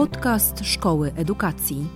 [0.00, 1.86] Podcast Szkoły Edukacji.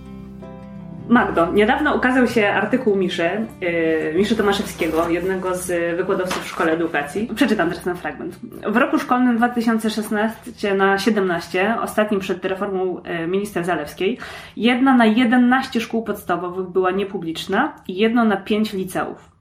[1.09, 3.29] Magdo, niedawno ukazał się artykuł Miszy,
[3.61, 7.29] yy, Miszy Tomaszewskiego, jednego z wykładowców w Szkole Edukacji.
[7.35, 8.39] Przeczytam teraz ten fragment.
[8.67, 14.17] W roku szkolnym 2016 na 17, ostatnim przed reformą yy, minister Zalewskiej,
[14.57, 19.31] jedna na 11 szkół podstawowych była niepubliczna i jedno na 5 liceów.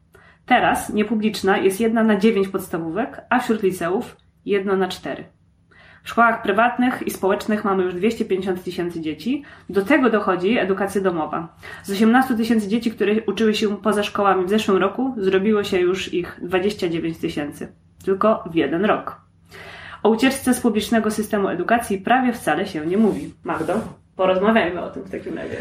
[0.47, 5.34] Teraz niepubliczna jest jedna na 9 podstawówek, a wśród liceów jedno na 4.
[6.05, 9.43] W szkołach prywatnych i społecznych mamy już 250 tysięcy dzieci.
[9.69, 11.49] Do tego dochodzi edukacja domowa.
[11.83, 16.15] Z 18 tysięcy dzieci, które uczyły się poza szkołami w zeszłym roku, zrobiło się już
[16.15, 17.73] ich 29 tysięcy.
[18.05, 19.21] Tylko w jeden rok.
[20.03, 23.35] O ucieczce z publicznego systemu edukacji prawie wcale się nie mówi.
[23.45, 23.75] Magdo,
[24.17, 25.57] porozmawiajmy o tym w takim razie.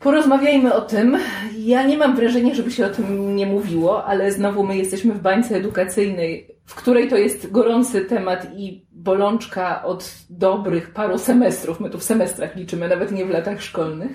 [0.00, 1.18] Porozmawiajmy o tym.
[1.58, 5.20] Ja nie mam wrażenia, żeby się o tym nie mówiło, ale znowu my jesteśmy w
[5.20, 11.80] bańce edukacyjnej, w której to jest gorący temat i bolączka od dobrych paru semestrów.
[11.80, 14.12] My tu w semestrach liczymy, nawet nie w latach szkolnych.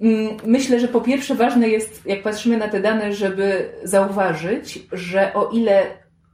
[0.00, 5.34] Mm, myślę, że po pierwsze ważne jest, jak patrzymy na te dane, żeby zauważyć, że
[5.34, 5.82] o ile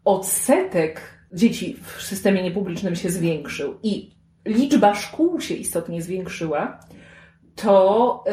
[0.04, 1.00] odsetek
[1.32, 4.10] dzieci w systemie niepublicznym się zwiększył i
[4.46, 6.80] liczba szkół się istotnie zwiększyła,
[7.54, 8.24] to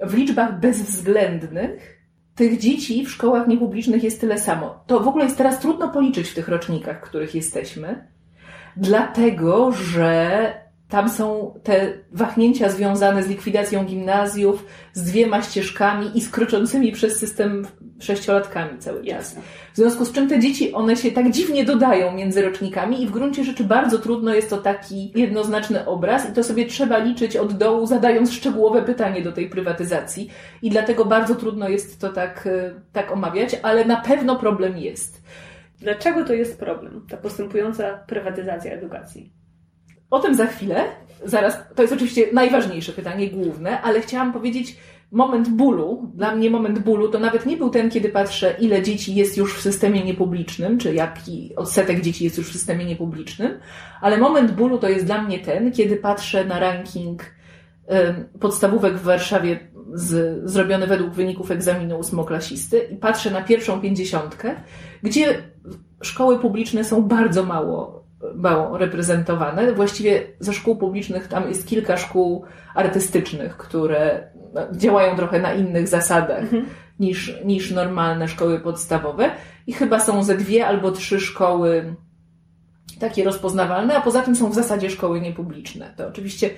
[0.00, 1.98] w liczbach bezwzględnych
[2.34, 4.84] tych dzieci w szkołach niepublicznych jest tyle samo.
[4.86, 8.06] To w ogóle jest teraz trudno policzyć w tych rocznikach, w których jesteśmy,
[8.76, 16.30] dlatego że tam są te wahnięcia związane z likwidacją gimnazjów, z dwiema ścieżkami i z
[16.30, 17.66] kroczącymi przez system
[18.00, 19.36] sześciolatkami cały czas.
[19.72, 23.10] W związku z czym te dzieci, one się tak dziwnie dodają między rocznikami i w
[23.10, 27.52] gruncie rzeczy bardzo trudno jest to taki jednoznaczny obraz i to sobie trzeba liczyć od
[27.52, 30.30] dołu, zadając szczegółowe pytanie do tej prywatyzacji
[30.62, 35.22] i dlatego bardzo trudno jest to tak, e, tak omawiać, ale na pewno problem jest.
[35.80, 39.37] Dlaczego to jest problem, ta postępująca prywatyzacja edukacji?
[40.10, 40.84] O tym za chwilę.
[41.24, 44.76] Zaraz, to jest oczywiście najważniejsze pytanie, główne, ale chciałam powiedzieć,
[45.12, 49.14] moment bólu, dla mnie moment bólu to nawet nie był ten, kiedy patrzę, ile dzieci
[49.14, 53.58] jest już w systemie niepublicznym, czy jaki odsetek dzieci jest już w systemie niepublicznym,
[54.00, 57.22] ale moment bólu to jest dla mnie ten, kiedy patrzę na ranking
[58.40, 59.58] podstawówek w Warszawie
[59.92, 64.54] z, zrobiony według wyników egzaminu ósmoklasisty i patrzę na pierwszą pięćdziesiątkę,
[65.02, 65.42] gdzie
[66.02, 69.72] szkoły publiczne są bardzo mało mało reprezentowane.
[69.72, 75.88] Właściwie ze szkół publicznych tam jest kilka szkół artystycznych, które no, działają trochę na innych
[75.88, 76.66] zasadach mhm.
[77.00, 79.30] niż, niż normalne szkoły podstawowe.
[79.66, 81.94] I chyba są ze dwie albo trzy szkoły
[83.00, 85.94] takie rozpoznawalne, a poza tym są w zasadzie szkoły niepubliczne.
[85.96, 86.50] To oczywiście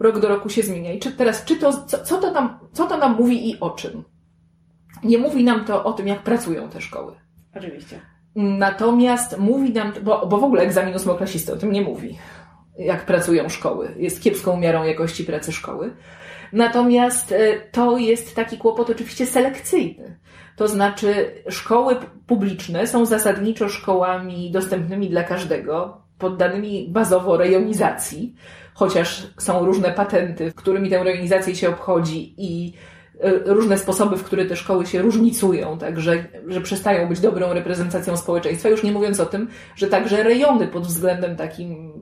[0.00, 0.92] rok do roku się zmienia.
[0.92, 3.70] I czy teraz, czy to, co, co, to nam, co to nam mówi i o
[3.70, 4.04] czym?
[5.04, 7.12] Nie mówi nam to o tym, jak pracują te szkoły.
[7.56, 8.00] Oczywiście.
[8.36, 12.18] Natomiast mówi nam, bo, bo w ogóle egzamin ósmoklasisty o tym nie mówi,
[12.78, 13.94] jak pracują szkoły.
[13.96, 15.92] Jest kiepską miarą jakości pracy szkoły.
[16.52, 20.18] Natomiast e, to jest taki kłopot oczywiście selekcyjny.
[20.56, 28.34] To znaczy, szkoły publiczne są zasadniczo szkołami dostępnymi dla każdego, poddanymi bazowo rejonizacji,
[28.74, 32.72] chociaż są różne patenty, którymi tę rejonizację się obchodzi i
[33.44, 38.68] różne sposoby, w które te szkoły się różnicują, także że przestają być dobrą reprezentacją społeczeństwa,
[38.68, 41.92] już nie mówiąc o tym, że także rejony pod względem takim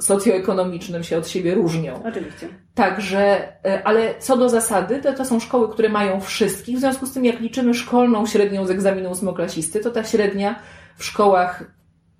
[0.00, 2.02] socjoekonomicznym się od siebie różnią.
[2.04, 2.48] Oczywiście.
[2.74, 7.06] Także, e, ale co do zasady, to, to są szkoły, które mają wszystkich, w związku
[7.06, 10.58] z tym jak liczymy szkolną średnią z egzaminu ósmoklasisty, to ta średnia
[10.96, 11.64] w szkołach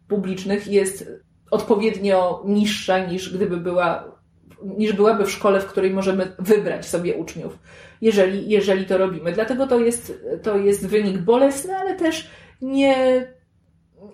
[0.09, 1.11] publicznych jest
[1.51, 4.15] odpowiednio niższa niż gdyby była
[4.65, 7.59] niż byłaby w szkole, w której możemy wybrać sobie uczniów
[8.05, 9.33] jeżeli, jeżeli to robimy.
[9.33, 12.31] Dlatego to jest, to jest wynik bolesny, ale też
[12.63, 13.27] nie,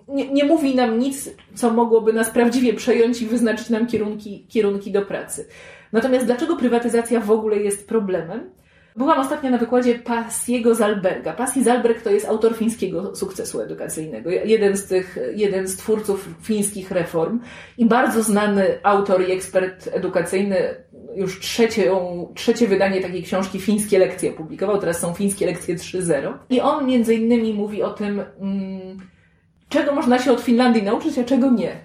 [0.07, 4.91] nie, nie mówi nam nic, co mogłoby nas prawdziwie przejąć i wyznaczyć nam kierunki, kierunki
[4.91, 5.47] do pracy.
[5.91, 8.49] Natomiast dlaczego prywatyzacja w ogóle jest problemem?
[8.95, 11.33] Byłam ostatnio na wykładzie Passiego Zalberga.
[11.33, 14.29] Passi Zalberg to jest autor fińskiego sukcesu edukacyjnego.
[14.29, 17.39] Jeden z tych, jeden z twórców fińskich reform
[17.77, 20.75] i bardzo znany autor i ekspert edukacyjny,
[21.15, 21.91] już trzecie,
[22.35, 26.33] trzecie wydanie takiej książki Fińskie lekcje publikował, teraz są Fińskie lekcje 3.0.
[26.49, 28.97] I on między innymi mówi o tym, mm,
[29.69, 31.75] czego można się od Finlandii nauczyć, a czego nie.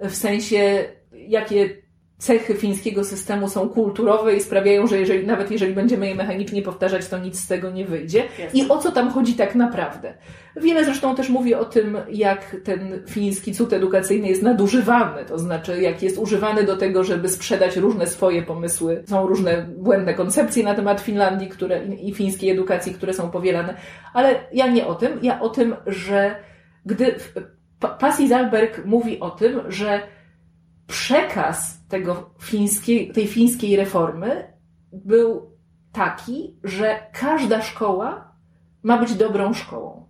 [0.00, 1.87] W sensie, jakie
[2.18, 7.06] cechy fińskiego systemu są kulturowe i sprawiają, że jeżeli, nawet jeżeli będziemy je mechanicznie powtarzać,
[7.06, 8.24] to nic z tego nie wyjdzie.
[8.54, 10.14] I o co tam chodzi tak naprawdę?
[10.56, 15.82] Wiele zresztą też mówi o tym, jak ten fiński cud edukacyjny jest nadużywany, to znaczy
[15.82, 19.02] jak jest używany do tego, żeby sprzedać różne swoje pomysły.
[19.06, 23.74] Są różne błędne koncepcje na temat Finlandii które, i fińskiej edukacji, które są powielane.
[24.14, 26.36] Ale ja nie o tym, ja o tym, że
[26.86, 27.14] gdy
[27.98, 30.00] Pasi Zalberg mówi o tym, że
[30.88, 34.52] przekaz tego fińskiej, tej fińskiej reformy
[34.92, 35.50] był
[35.92, 38.32] taki, że każda szkoła
[38.82, 40.08] ma być dobrą szkołą.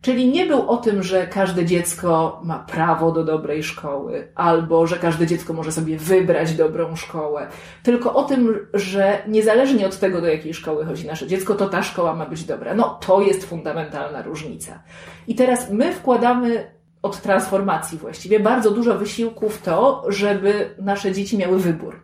[0.00, 4.96] Czyli nie był o tym, że każde dziecko ma prawo do dobrej szkoły, albo że
[4.96, 7.48] każde dziecko może sobie wybrać dobrą szkołę,
[7.82, 11.82] tylko o tym, że niezależnie od tego, do jakiej szkoły chodzi nasze dziecko, to ta
[11.82, 12.74] szkoła ma być dobra.
[12.74, 14.82] No, to jest fundamentalna różnica.
[15.26, 16.77] I teraz my wkładamy
[17.08, 22.02] od transformacji właściwie bardzo dużo wysiłku w to, żeby nasze dzieci miały wybór.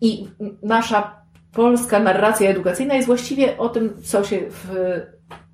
[0.00, 0.28] I
[0.62, 4.68] nasza polska narracja edukacyjna jest właściwie o tym, co się w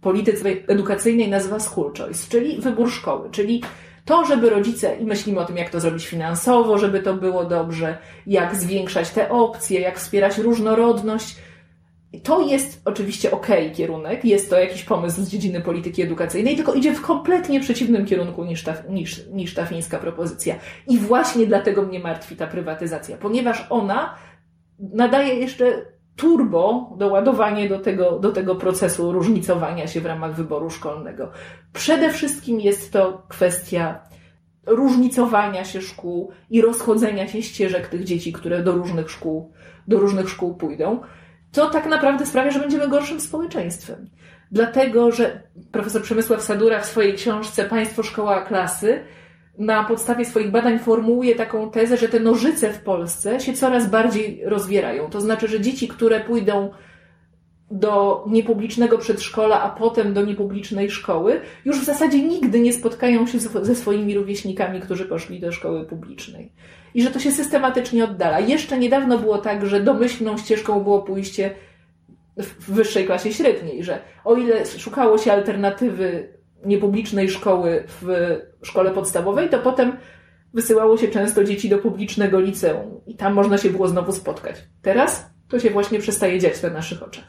[0.00, 3.62] polityce edukacyjnej nazywa school choice, czyli wybór szkoły, czyli
[4.04, 7.98] to, żeby rodzice, i myślimy o tym, jak to zrobić finansowo, żeby to było dobrze,
[8.26, 11.36] jak zwiększać te opcje, jak wspierać różnorodność.
[12.22, 16.94] To jest oczywiście ok kierunek, jest to jakiś pomysł z dziedziny polityki edukacyjnej, tylko idzie
[16.94, 20.54] w kompletnie przeciwnym kierunku niż ta, niż, niż ta fińska propozycja.
[20.86, 24.14] I właśnie dlatego mnie martwi ta prywatyzacja, ponieważ ona
[24.78, 25.86] nadaje jeszcze
[26.16, 31.30] turbo doładowanie do tego, do tego procesu różnicowania się w ramach wyboru szkolnego.
[31.72, 34.00] Przede wszystkim jest to kwestia
[34.66, 39.52] różnicowania się szkół i rozchodzenia się ścieżek tych dzieci, które do różnych szkół,
[39.88, 41.00] do różnych szkół pójdą.
[41.52, 44.10] To tak naprawdę sprawia, że będziemy gorszym społeczeństwem.
[44.52, 45.42] Dlatego, że
[45.72, 49.00] profesor Przemysław Sadura w swojej książce Państwo, Szkoła, Klasy
[49.58, 54.42] na podstawie swoich badań formułuje taką tezę, że te nożyce w Polsce się coraz bardziej
[54.44, 55.10] rozwierają.
[55.10, 56.70] To znaczy, że dzieci, które pójdą
[57.70, 63.38] do niepublicznego przedszkola, a potem do niepublicznej szkoły, już w zasadzie nigdy nie spotkają się
[63.38, 66.52] ze swoimi rówieśnikami, którzy poszli do szkoły publicznej.
[66.94, 68.40] I że to się systematycznie oddala.
[68.40, 71.54] Jeszcze niedawno było tak, że domyślną ścieżką było pójście
[72.36, 76.28] w wyższej klasie średniej, że o ile szukało się alternatywy
[76.64, 79.96] niepublicznej szkoły w szkole podstawowej, to potem
[80.54, 84.56] wysyłało się często dzieci do publicznego liceum i tam można się było znowu spotkać.
[84.82, 87.24] Teraz to się właśnie przestaje dziać na naszych oczach.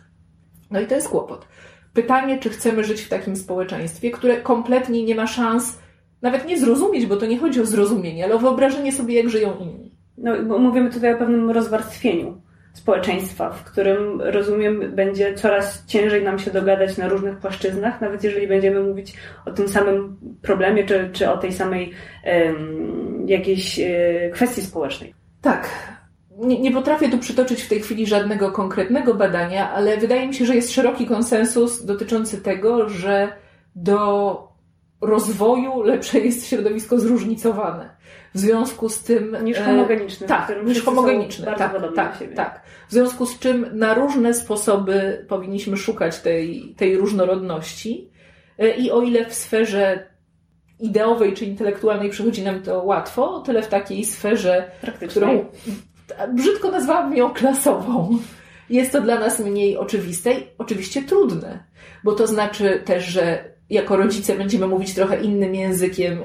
[0.72, 1.48] No i to jest kłopot.
[1.94, 5.80] Pytanie, czy chcemy żyć w takim społeczeństwie, które kompletnie nie ma szans
[6.22, 9.54] nawet nie zrozumieć, bo to nie chodzi o zrozumienie, ale o wyobrażenie sobie, jak żyją
[9.60, 9.92] inni.
[10.18, 12.42] No, mówimy tutaj o pewnym rozwarstwieniu
[12.74, 18.48] społeczeństwa, w którym rozumiem, będzie coraz ciężej nam się dogadać na różnych płaszczyznach, nawet jeżeli
[18.48, 19.14] będziemy mówić
[19.46, 21.92] o tym samym problemie, czy, czy o tej samej
[22.26, 25.14] um, jakiejś e, kwestii społecznej.
[25.42, 25.70] Tak.
[26.38, 30.46] Nie, nie potrafię tu przytoczyć w tej chwili żadnego konkretnego badania, ale wydaje mi się,
[30.46, 33.34] że jest szeroki konsensus dotyczący tego, że
[33.76, 34.51] do
[35.02, 37.90] rozwoju lepsze jest środowisko zróżnicowane.
[38.34, 39.38] W związku z tym.
[39.44, 40.28] Niż e, homogeniczny.
[40.28, 41.46] tak, niż homogeniczny.
[41.46, 41.58] tak,
[41.96, 42.62] tak, tak.
[42.88, 48.12] W związku z czym na różne sposoby powinniśmy szukać tej, tej różnorodności.
[48.60, 50.12] E, I o ile w sferze
[50.80, 54.72] ideowej czy intelektualnej przychodzi nam to łatwo, o tyle w takiej sferze,
[55.10, 55.46] którą
[56.34, 58.18] brzydko nazwałabym ją klasową,
[58.70, 61.64] jest to dla nas mniej oczywiste i oczywiście trudne.
[62.04, 66.20] Bo to znaczy też, że jako rodzice będziemy mówić trochę innym językiem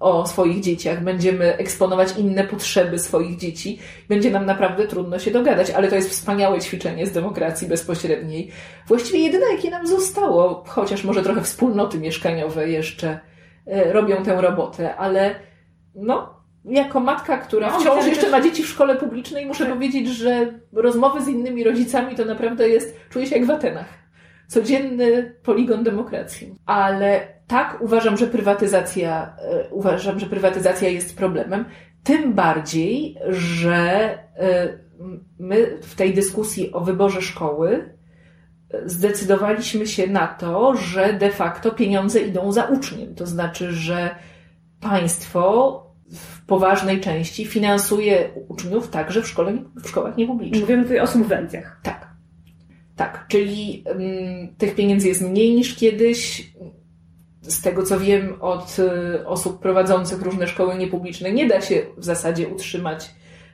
[0.00, 3.78] o swoich dzieciach, będziemy eksponować inne potrzeby swoich dzieci,
[4.08, 8.50] będzie nam naprawdę trudno się dogadać, ale to jest wspaniałe ćwiczenie z demokracji bezpośredniej.
[8.86, 13.18] Właściwie jedyne, jakie nam zostało, chociaż może trochę wspólnoty mieszkaniowe jeszcze
[13.66, 15.34] e, robią tę robotę, ale
[15.94, 19.74] no, jako matka, która no, wciąż jeszcze ma dzieci w szkole publicznej, muszę tak.
[19.74, 24.05] powiedzieć, że rozmowy z innymi rodzicami to naprawdę jest, czuję się jak w Atenach
[24.48, 26.54] codzienny poligon demokracji.
[26.66, 31.64] Ale tak uważam, że prywatyzacja, e, uważam, że prywatyzacja jest problemem.
[32.04, 33.74] Tym bardziej, że
[34.36, 34.68] e,
[35.38, 37.94] my w tej dyskusji o wyborze szkoły
[38.70, 43.14] e, zdecydowaliśmy się na to, że de facto pieniądze idą za uczniem.
[43.14, 44.10] To znaczy, że
[44.80, 50.60] państwo w poważnej części finansuje uczniów także w, szkole, w szkołach niepublicznych.
[50.60, 51.80] Mówimy tutaj o subwencjach.
[51.82, 52.15] Tak.
[52.96, 56.50] Tak, czyli um, tych pieniędzy jest mniej niż kiedyś.
[57.42, 62.04] Z tego co wiem od y, osób prowadzących różne szkoły niepubliczne, nie da się w
[62.04, 63.10] zasadzie utrzymać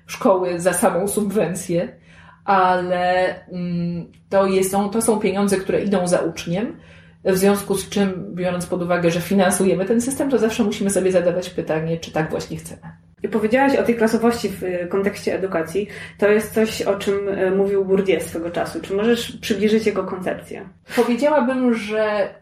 [0.07, 1.97] szkoły za samą subwencję,
[2.45, 6.77] ale um, to, jest, to są pieniądze, które idą za uczniem.
[7.25, 11.13] W związku z czym, biorąc pod uwagę, że finansujemy ten system, to zawsze musimy sobie
[11.13, 12.83] zadawać pytanie, czy tak właśnie chcemy.
[13.23, 15.89] I powiedziałaś o tej klasowości w y, kontekście edukacji.
[16.19, 18.81] To jest coś, o czym y, mówił Bourdieu swego czasu.
[18.81, 20.69] Czy możesz przybliżyć jego koncepcję?
[20.97, 22.35] Powiedziałabym, że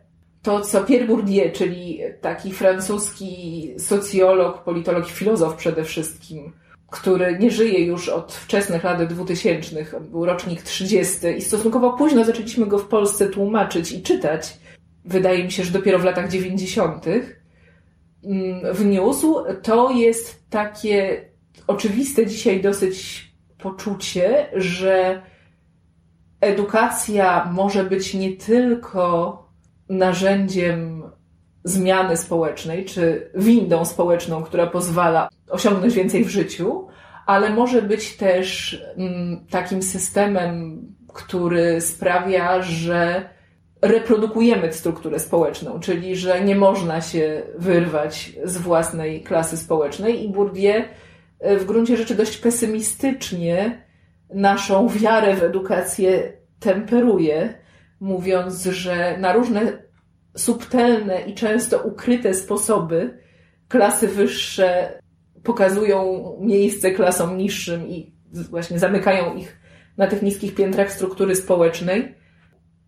[0.42, 6.52] to, co Pierre Bourdieu, czyli taki francuski socjolog, politolog i filozof przede wszystkim,
[6.90, 12.66] który nie żyje już od wczesnych lat 2000, był rocznik 30 i stosunkowo późno zaczęliśmy
[12.66, 14.58] go w Polsce tłumaczyć i czytać.
[15.04, 17.39] Wydaje mi się, że dopiero w latach 90 mm,
[18.72, 21.24] wniósł, to jest takie
[21.66, 25.22] oczywiste dzisiaj dosyć poczucie, że
[26.40, 29.36] edukacja może być nie tylko
[29.88, 31.02] narzędziem
[31.64, 36.88] zmiany społecznej, czy windą społeczną, która pozwala osiągnąć więcej w życiu,
[37.26, 40.82] ale może być też mm, takim systemem,
[41.14, 43.28] który sprawia, że
[43.82, 50.82] reprodukujemy strukturę społeczną, czyli że nie można się wyrwać z własnej klasy społecznej i Bourdieu
[51.38, 53.86] e, w gruncie rzeczy dość pesymistycznie
[54.34, 57.54] naszą wiarę w edukację temperuje,
[58.00, 59.82] mówiąc, że na różne
[60.36, 63.18] subtelne i często ukryte sposoby
[63.68, 64.98] klasy wyższe
[65.42, 68.14] pokazują miejsce klasom niższym i
[68.50, 69.60] właśnie zamykają ich
[69.96, 72.14] na tych niskich piętrach struktury społecznej,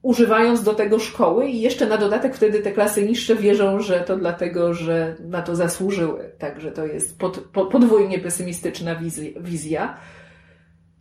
[0.03, 4.17] używając do tego szkoły i jeszcze na dodatek wtedy te klasy niższe wierzą, że to
[4.17, 6.33] dlatego, że na to zasłużyły.
[6.39, 7.39] Także to jest pod,
[7.73, 8.97] podwójnie pesymistyczna
[9.41, 9.97] wizja.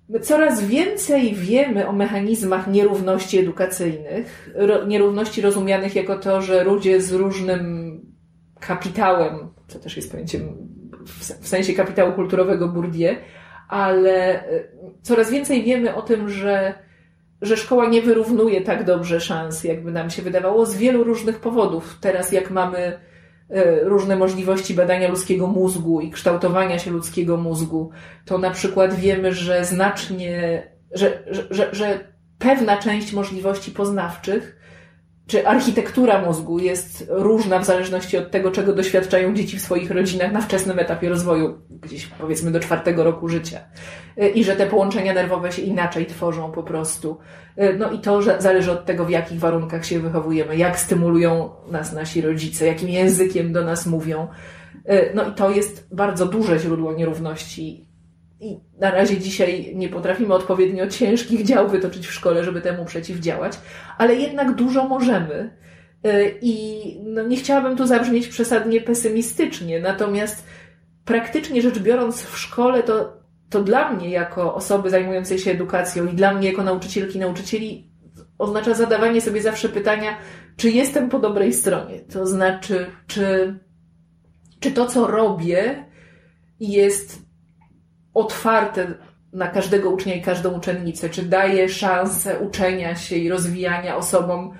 [0.10, 4.50] My coraz więcej wiemy o mechanizmach nierówności edukacyjnych,
[4.88, 7.91] nierówności rozumianych jako to, że ludzie z różnym
[8.60, 10.58] kapitałem, co też jest pojęciem
[11.41, 13.15] w sensie kapitału kulturowego Bourdieu,
[13.67, 14.63] ale e,
[15.01, 16.74] coraz więcej wiemy o tym, że,
[17.41, 21.98] że szkoła nie wyrównuje tak dobrze szans, jakby nam się wydawało, z wielu różnych powodów.
[22.01, 22.77] Teraz, jak mamy
[23.50, 27.91] e, różne możliwości badania ludzkiego mózgu i kształtowania się ludzkiego mózgu,
[28.25, 32.00] to na przykład wiemy, że znacznie, że, że, że, że
[32.39, 34.61] pewna część możliwości poznawczych
[35.31, 40.31] czy architektura mózgu jest różna w zależności od tego, czego doświadczają dzieci w swoich rodzinach
[40.31, 43.59] na wczesnym etapie rozwoju, gdzieś powiedzmy do czwartego roku życia.
[44.21, 47.17] Y, I że te połączenia nerwowe się inaczej tworzą po prostu.
[47.57, 51.50] Y, no i to że zależy od tego, w jakich warunkach się wychowujemy, jak stymulują
[51.71, 54.27] nas nasi rodzice, jakim językiem do nas mówią.
[54.89, 57.90] Y, no i to jest bardzo duże źródło nierówności
[58.41, 63.60] i na razie dzisiaj nie potrafimy odpowiednio ciężkich dział wytoczyć w szkole, żeby temu przeciwdziałać,
[63.98, 65.57] ale jednak dużo możemy.
[66.05, 70.45] Y, I no, nie chciałabym tu zabrzmieć przesadnie pesymistycznie, natomiast
[71.05, 73.17] praktycznie rzecz biorąc w szkole to,
[73.50, 77.91] to dla mnie jako osoby zajmującej się edukacją i dla mnie jako nauczycielki, nauczycieli
[78.38, 80.17] oznacza zadawanie sobie zawsze pytania,
[80.57, 82.00] czy jestem po dobrej stronie.
[82.00, 83.55] To znaczy, czy,
[84.60, 85.86] czy to, co robię,
[86.60, 87.30] jest
[88.13, 88.88] otwarte
[89.34, 91.10] na każdego ucznia i każdą uczennicę?
[91.10, 94.53] Czy daje szansę uczenia się i rozwijania osobom,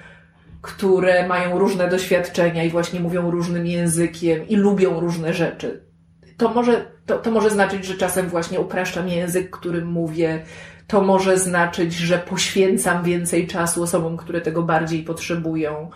[0.62, 5.84] które mają różne doświadczenia i właśnie mówią różnym językiem i lubią różne rzeczy?
[6.38, 10.44] To może, to, to może znaczyć, że czasem właśnie upraszczam język, którym mówię.
[10.88, 15.90] To może znaczyć, że poświęcam więcej czasu osobom, które tego bardziej potrzebują.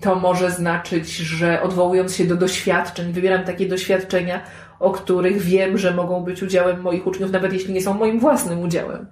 [0.00, 4.40] To może znaczyć, że odwołując się do doświadczeń, wybieram takie doświadczenia,
[4.80, 8.60] o których wiem, że mogą być udziałem moich uczniów, nawet jeśli nie są moim własnym
[8.60, 9.06] udziałem.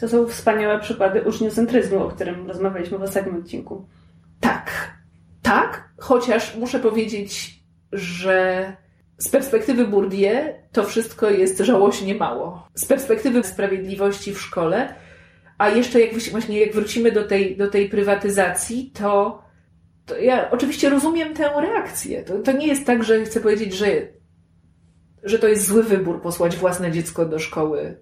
[0.00, 3.86] To są wspaniałe przykłady uczniocentryzmu, o którym rozmawialiśmy w ostatnim odcinku.
[4.40, 4.70] Tak,
[5.42, 7.60] tak, chociaż muszę powiedzieć,
[7.92, 8.66] że
[9.18, 12.68] z perspektywy Bourdieu to wszystko jest żałośnie mało.
[12.74, 14.94] Z perspektywy sprawiedliwości w szkole,
[15.58, 19.42] a jeszcze jak właśnie jak wrócimy do tej, do tej prywatyzacji, to,
[20.06, 22.22] to ja oczywiście rozumiem tę reakcję.
[22.22, 23.86] To, to nie jest tak, że chcę powiedzieć, że
[25.22, 27.96] że to jest zły wybór posłać własne dziecko do szkoły,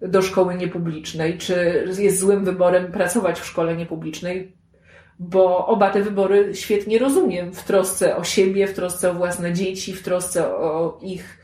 [0.00, 4.52] do szkoły niepublicznej, czy jest złym wyborem pracować w szkole niepublicznej,
[5.18, 9.92] bo oba te wybory świetnie rozumiem w trosce o siebie, w trosce o własne dzieci,
[9.92, 11.38] w trosce o ich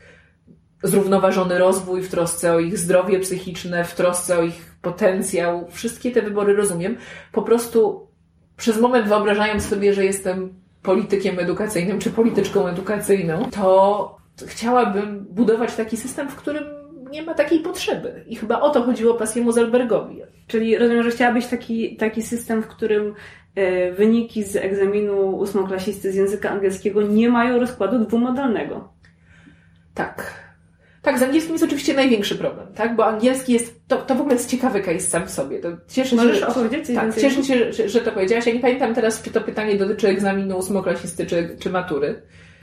[0.83, 5.67] zrównoważony rozwój, w trosce o ich zdrowie psychiczne, w trosce o ich potencjał.
[5.71, 6.97] Wszystkie te wybory rozumiem.
[7.31, 8.07] Po prostu
[8.57, 15.97] przez moment wyobrażając sobie, że jestem politykiem edukacyjnym czy polityczką edukacyjną, to chciałabym budować taki
[15.97, 16.63] system, w którym
[17.11, 18.23] nie ma takiej potrzeby.
[18.27, 20.21] I chyba o to chodziło Pasiemu Zalbergowi.
[20.47, 23.13] Czyli rozumiem, że chciałabyś taki, taki system, w którym
[23.55, 28.89] e, wyniki z egzaminu ósmoklasisty z języka angielskiego nie mają rozkładu dwumodalnego.
[29.93, 30.45] Tak.
[31.01, 32.95] Tak, z angielskim jest oczywiście największy problem, tak?
[32.95, 35.59] Bo angielski jest, to, to w ogóle jest ciekawy case sam w sobie.
[35.59, 38.47] To cieszę Możesz się, opowiedzieć coś tak, cieszę się, że, że to powiedziałaś.
[38.47, 42.21] Ja nie pamiętam teraz, czy to pytanie dotyczy egzaminu ósmoklasisty, czy, czy matury.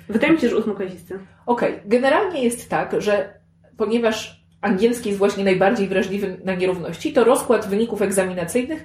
[0.09, 1.19] Wydaje mi się, że ósmoklasisty.
[1.47, 1.83] Okej, okay.
[1.87, 3.41] generalnie jest tak, że
[3.77, 8.85] ponieważ angielski jest właśnie najbardziej wrażliwy na nierówności, to rozkład wyników egzaminacyjnych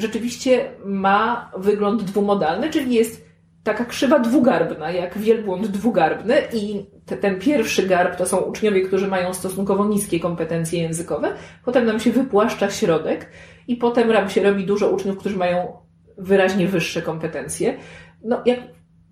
[0.00, 3.30] rzeczywiście ma wygląd dwumodalny, czyli jest
[3.64, 9.08] taka krzywa dwugarbna, jak wielbłąd dwugarbny i te, ten pierwszy garb to są uczniowie, którzy
[9.08, 11.32] mają stosunkowo niskie kompetencje językowe,
[11.64, 13.26] potem nam się wypłaszcza środek
[13.68, 15.76] i potem nam się robi dużo uczniów, którzy mają
[16.18, 17.76] wyraźnie wyższe kompetencje.
[18.24, 18.60] No, jak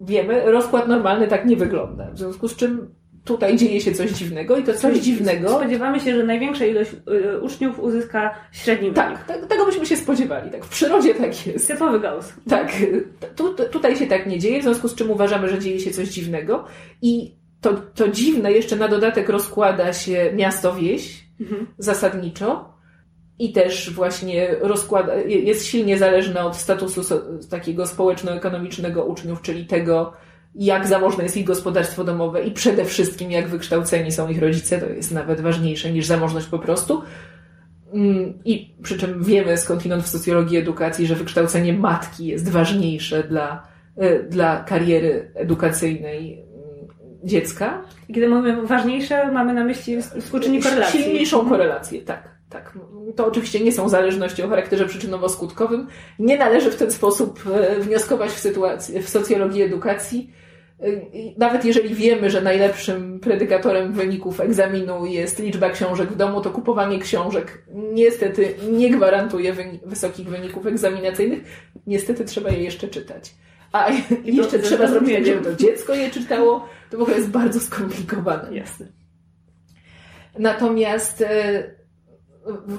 [0.00, 2.10] wiemy, rozkład normalny tak nie wygląda.
[2.10, 5.48] W związku z czym tutaj dzieje się coś dziwnego i to coś dziwnego.
[5.48, 9.24] Spodziewamy się, że największa ilość y, uczniów uzyska średni tak, wynik.
[9.24, 10.50] Tak, tego byśmy się spodziewali.
[10.50, 11.68] Tak, w przyrodzie tak jest.
[11.68, 12.32] Typowy Gauss.
[12.48, 12.72] Tak,
[13.36, 16.08] tu, tutaj się tak nie dzieje, w związku z czym uważamy, że dzieje się coś
[16.08, 16.64] dziwnego
[17.02, 21.66] i to, to dziwne jeszcze na dodatek rozkłada się miasto-wieś mhm.
[21.78, 22.77] zasadniczo
[23.38, 27.02] i też właśnie rozkłada, jest silnie zależne od statusu
[27.50, 30.12] takiego społeczno-ekonomicznego uczniów, czyli tego,
[30.54, 34.86] jak zamożne jest ich gospodarstwo domowe i przede wszystkim jak wykształceni są ich rodzice, to
[34.86, 37.02] jest nawet ważniejsze niż zamożność po prostu.
[37.92, 43.66] Mm, I przy czym wiemy skądinąd w socjologii edukacji, że wykształcenie matki jest ważniejsze dla,
[43.96, 46.88] e, dla kariery edukacyjnej mm,
[47.24, 47.82] dziecka.
[48.08, 51.02] I kiedy mówimy ważniejsze, mamy na myśli współczynnik korelacji.
[51.02, 52.37] Silniejszą korelację, tak.
[52.50, 52.78] Tak,
[53.16, 55.86] to oczywiście nie są zależności o charakterze przyczynowo-skutkowym.
[56.18, 60.32] Nie należy w ten sposób e, wnioskować w, sytuacji, w socjologii edukacji.
[60.80, 60.86] E,
[61.38, 66.98] nawet jeżeli wiemy, że najlepszym predykatorem wyników egzaminu jest liczba książek w domu, to kupowanie
[66.98, 69.54] książek niestety nie gwarantuje
[69.86, 71.70] wysokich wyników egzaminacyjnych.
[71.86, 73.34] Niestety trzeba je jeszcze czytać.
[73.72, 73.90] A
[74.24, 76.68] jeszcze trzeba zrobić tak, żeby to dziecko je czytało.
[76.90, 78.56] To w ogóle jest bardzo skomplikowane.
[78.56, 78.86] Jasne.
[80.38, 81.77] Natomiast e,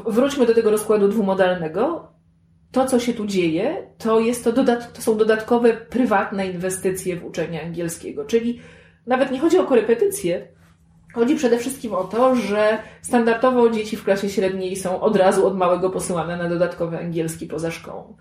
[0.08, 2.08] wróćmy do tego rozkładu dwumodalnego.
[2.72, 7.26] To, co się tu dzieje, to, jest to, dodat to są dodatkowe prywatne inwestycje w
[7.26, 8.26] uczenie angielskiego.
[8.26, 8.60] Czyli
[9.08, 10.48] nawet nie chodzi o korepetycje,
[11.14, 15.58] Chodzi przede wszystkim o to, że standardowo dzieci w klasie średniej są od razu od
[15.58, 18.18] małego posyłane na dodatkowy angielski poza szkołą.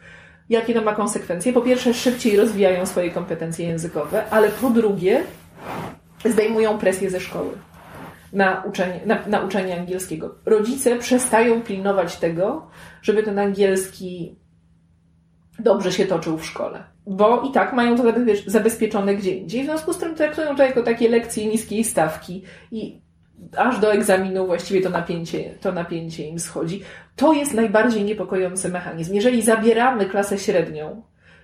[0.49, 1.53] Jakie to ma konsekwencje?
[1.53, 5.23] Po pierwsze, szybciej rozwijają swoje kompetencje językowe, ale po drugie,
[6.25, 7.51] zdejmują presję ze szkoły
[8.33, 10.35] na uczenie, na, na uczenie angielskiego.
[10.47, 12.67] Rodzice przestają pilnować tego,
[13.03, 14.37] żeby ten angielski
[15.59, 16.85] dobrze się toczył w szkole.
[17.07, 18.03] Bo i tak mają to
[18.47, 19.63] zabezpieczone gdzie indziej.
[19.63, 23.01] W związku z tym traktują to jako takie lekcje niskiej stawki i
[23.57, 26.83] aż do egzaminu właściwie to napięcie, to napięcie im schodzi.
[27.17, 29.15] To jest najbardziej niepokojący mechanizm.
[29.15, 31.03] Jeżeli zabieramy klasę średnią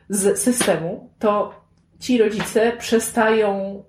[0.08, 1.54] z systemu, to
[2.00, 3.82] ci rodzice przestają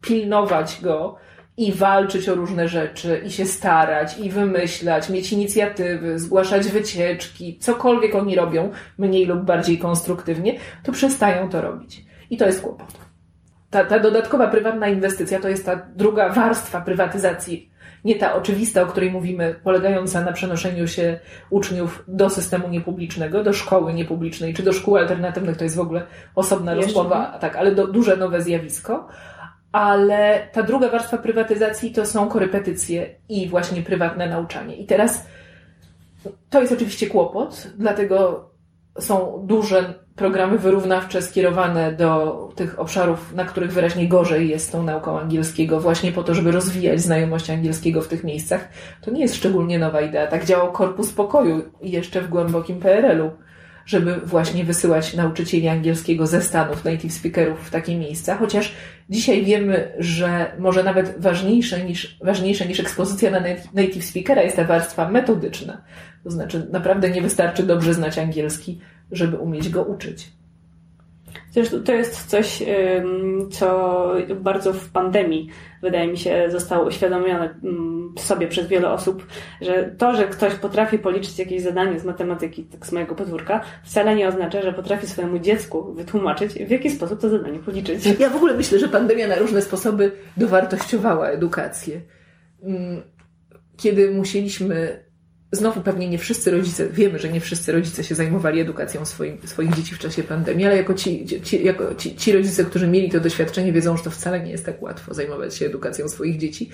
[0.00, 1.16] pilnować go
[1.56, 8.14] i walczyć o różne rzeczy, i się starać, i wymyślać, mieć inicjatywy, zgłaszać wycieczki, cokolwiek
[8.14, 12.04] oni robią, mniej lub bardziej konstruktywnie, to przestają to robić.
[12.30, 12.92] I to jest kłopot.
[13.70, 17.70] Ta, ta dodatkowa prywatna inwestycja to jest ta druga warstwa prywatyzacji,
[18.04, 23.52] nie ta oczywista, o której mówimy, polegająca na przenoszeniu się uczniów do systemu niepublicznego, do
[23.52, 27.86] szkoły niepublicznej, czy do szkół alternatywnych, to jest w ogóle osobna rozmowa, tak, ale do,
[27.86, 29.08] duże nowe zjawisko
[29.74, 34.76] ale ta druga warstwa prywatyzacji to są korepetycje i właśnie prywatne nauczanie.
[34.76, 35.26] I teraz
[36.50, 38.50] to jest oczywiście kłopot, dlatego
[38.98, 45.18] są duże programy wyrównawcze skierowane do tych obszarów, na których wyraźnie gorzej jest tą nauką
[45.20, 48.68] angielskiego, właśnie po to, żeby rozwijać znajomość angielskiego w tych miejscach.
[49.00, 50.26] To nie jest szczególnie nowa idea.
[50.26, 53.30] Tak działał Korpus Pokoju jeszcze w głębokim PRL-u
[53.86, 58.74] żeby właśnie wysyłać nauczycieli angielskiego ze Stanów, native speakerów w takie miejsca, chociaż
[59.10, 63.40] dzisiaj wiemy, że może nawet ważniejsze niż, ważniejsze niż ekspozycja na
[63.74, 65.82] native speakera jest ta warstwa metodyczna.
[66.24, 68.80] To znaczy, naprawdę nie wystarczy dobrze znać angielski,
[69.12, 70.32] żeby umieć go uczyć.
[71.54, 72.62] Zresztą to jest coś,
[73.50, 75.48] co bardzo w pandemii,
[75.82, 77.54] wydaje mi się, zostało uświadomione
[78.18, 79.26] sobie przez wiele osób,
[79.60, 84.16] że to, że ktoś potrafi policzyć jakieś zadanie z matematyki, tak z mojego podwórka, wcale
[84.16, 88.06] nie oznacza, że potrafi swojemu dziecku wytłumaczyć, w jaki sposób to zadanie policzyć.
[88.18, 92.00] Ja w ogóle myślę, że pandemia na różne sposoby dowartościowała edukację.
[93.76, 95.04] Kiedy musieliśmy
[95.54, 99.74] Znowu pewnie nie wszyscy rodzice, wiemy, że nie wszyscy rodzice się zajmowali edukacją swoim, swoich
[99.74, 103.20] dzieci w czasie pandemii, ale jako, ci, ci, jako ci, ci rodzice, którzy mieli to
[103.20, 106.70] doświadczenie, wiedzą, że to wcale nie jest tak łatwo zajmować się edukacją swoich dzieci.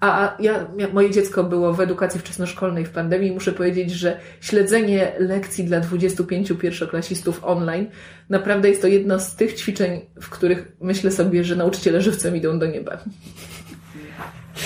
[0.00, 5.12] A ja, moje dziecko było w edukacji wczesnoszkolnej w pandemii i muszę powiedzieć, że śledzenie
[5.18, 7.86] lekcji dla 25 pierwszoklasistów online
[8.28, 12.58] naprawdę jest to jedno z tych ćwiczeń, w których myślę sobie, że nauczyciele żywcem idą
[12.58, 12.98] do nieba.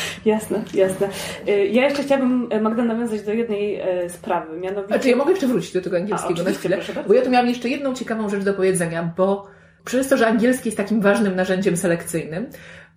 [0.24, 1.08] Jasne, jasne.
[1.48, 4.94] Y, ja jeszcze chciałabym, e, Magda, nawiązać do jednej e, sprawy, mianowicie...
[4.94, 6.78] A czy ja mogę jeszcze wrócić do tego angielskiego A, na chwilę?
[7.08, 9.46] Bo ja tu miałam jeszcze jedną ciekawą rzecz do powiedzenia, bo
[9.84, 12.46] przez to, że angielski jest takim ważnym narzędziem selekcyjnym,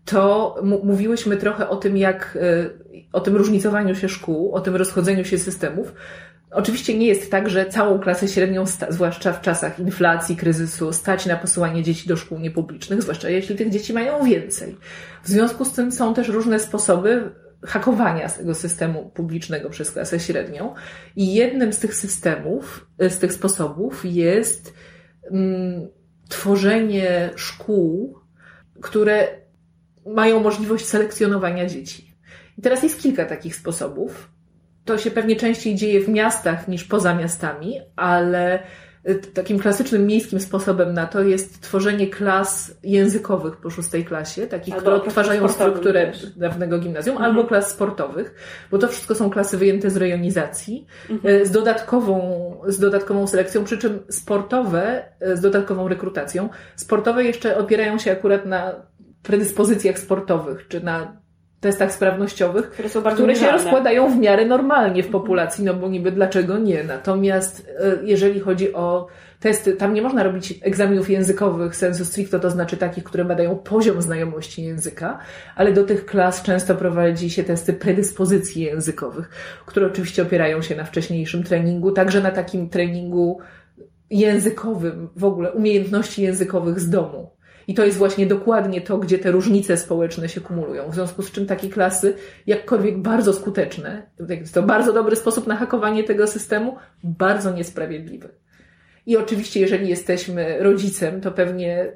[0.06, 2.70] to mówiłyśmy trochę o tym, jak, e,
[3.14, 5.94] o tym różnicowaniu się szkół, o tym rozchodzeniu się systemów.
[6.56, 11.36] Oczywiście nie jest tak, że całą klasę średnią, zwłaszcza w czasach inflacji, kryzysu, stać na
[11.36, 14.78] posyłanie dzieci do szkół niepublicznych, zwłaszcza jeśli tych dzieci mają więcej.
[15.24, 17.32] W związku z tym są też różne sposoby
[17.66, 20.74] hakowania tego systemu publicznego przez klasę średnią.
[21.16, 24.74] I jednym z tych systemów, z tych sposobów jest
[25.32, 25.88] mm,
[26.30, 28.20] tworzenie szkół,
[28.82, 29.28] które
[30.06, 32.16] mają możliwość selekcjonowania dzieci.
[32.58, 34.35] I teraz jest kilka takich sposobów.
[34.86, 38.60] To się pewnie częściej dzieje w miastach niż poza miastami, ale
[39.34, 44.82] takim klasycznym miejskim sposobem na to jest tworzenie klas językowych po szóstej klasie, takich, albo
[44.82, 47.32] które odtwarzają strukturę dawnego gimnazjum, mhm.
[47.32, 48.36] albo klas sportowych,
[48.72, 51.42] bo to wszystko są klasy wyjęte z rejonizacji, mhm.
[51.42, 56.50] E, z, dodatkową, z dodatkową selekcją, przy czym sportowe e, z dodatkową rekrutacją.
[56.76, 58.76] Sportowe jeszcze opierają się akurat na
[59.24, 61.25] predyspozycjach sportowych, czy na
[61.66, 66.58] testach sprawnościowych, które, które się rozkładają w miarę normalnie w populacji, no bo niby dlaczego
[66.58, 66.84] nie.
[66.84, 69.08] Natomiast e, jeżeli chodzi o
[69.40, 74.02] testy, tam nie można robić egzaminów językowych sensu stricto, to znaczy takich, które badają poziom
[74.02, 75.20] znajomości języka,
[75.56, 79.30] ale do tych klas często prowadzi się testy predyspozycji językowych,
[79.66, 83.40] które oczywiście opierają się na wcześniejszym treningu, także na takim treningu
[84.10, 87.35] językowym, w ogóle umiejętności językowych z domu.
[87.68, 90.90] I to jest właśnie dokładnie to, gdzie te różnice społeczne się kumulują.
[90.90, 92.14] W związku z czym takie klasy,
[92.48, 94.04] jakkolwiek bardzo skuteczne,
[94.54, 98.30] to bardzo dobry sposób na hakowanie tego systemu, bardzo niesprawiedliwy.
[99.06, 101.92] I oczywiście, jeżeli jesteśmy rodzicem, to pewnie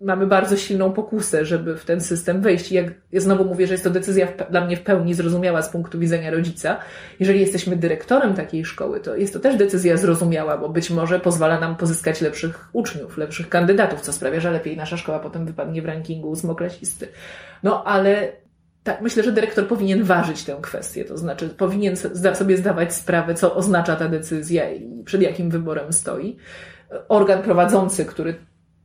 [0.00, 2.72] mamy bardzo silną pokusę, żeby w ten system wejść.
[2.72, 5.68] I jak ja znowu mówię, że jest to decyzja dla mnie w pełni zrozumiała z
[5.68, 6.78] punktu widzenia rodzica.
[7.20, 11.60] Jeżeli jesteśmy dyrektorem takiej szkoły, to jest to też decyzja zrozumiała, bo być może pozwala
[11.60, 15.86] nam pozyskać lepszych uczniów, lepszych kandydatów, co sprawia, że lepiej nasza szkoła potem wypadnie w
[15.86, 17.08] rankingu ósmoklasisty.
[17.62, 18.32] No ale
[18.82, 21.96] tak, myślę, że dyrektor powinien ważyć tę kwestię, to znaczy powinien
[22.34, 26.36] sobie zdawać sprawę, co oznacza ta decyzja i przed jakim wyborem stoi.
[27.08, 28.34] Organ prowadzący, który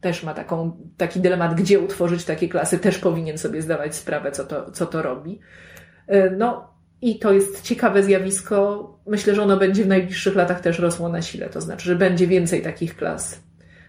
[0.02, 4.44] też ma taką, taki dylemat, gdzie utworzyć takie klasy, też powinien sobie zdawać sprawę, co
[4.44, 5.40] to, co to robi.
[6.08, 8.90] E, no i to jest ciekawe zjawisko.
[9.08, 11.50] Myślę, że ono będzie w najbliższych latach też rosło na sile.
[11.50, 13.44] To znaczy, że będzie więcej takich klas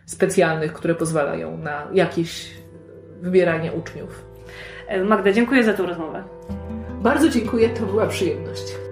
[0.07, 2.51] specjalnych, które pozwalają na jakieś
[3.23, 4.25] wybieranie uczniów.
[4.89, 6.25] E, Magda, dziękuję za tę rozmowę.
[7.03, 8.92] Bardzo dziękuję, to była przyjemność.